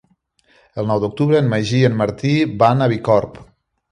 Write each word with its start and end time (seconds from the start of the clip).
El 0.83 0.87
nou 0.91 1.01
d'octubre 1.03 1.41
en 1.43 1.51
Magí 1.51 1.77
i 1.83 1.87
en 1.91 1.99
Martí 2.01 2.33
van 2.65 2.81
a 2.87 2.91
Bicorb. 2.97 3.37